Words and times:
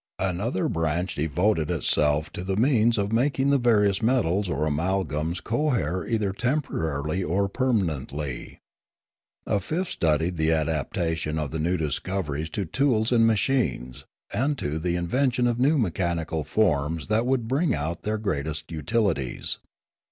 Another 0.17 0.67
branch 0.67 1.13
devoted 1.13 1.69
itself 1.69 2.33
to 2.33 2.43
the 2.43 2.57
means 2.57 2.97
of 2.97 3.13
making 3.13 3.51
the 3.51 3.59
various 3.59 4.01
metals 4.01 4.49
or 4.49 4.65
amalgams 4.65 5.41
cohere 5.43 6.07
either 6.07 6.33
temporarily 6.33 7.23
or 7.23 7.47
permanently. 7.47 8.57
A 9.45 9.59
fifth 9.59 9.89
studied 9.89 10.37
the 10.37 10.51
adaptation 10.51 11.37
of 11.37 11.51
the 11.51 11.59
new 11.59 11.77
discoveries 11.77 12.49
to 12.49 12.65
tools 12.65 13.11
and 13.11 13.27
machines 13.27 14.05
and 14.33 14.57
to 14.57 14.79
the 14.79 14.95
in 14.95 15.07
vention 15.07 15.47
of 15.47 15.59
new 15.59 15.77
mechanical 15.77 16.43
forms 16.43 17.05
that 17.05 17.27
would 17.27 17.47
bring 17.47 17.75
out 17.75 18.01
their 18.01 18.17
greatest 18.17 18.71
utilities. 18.71 19.59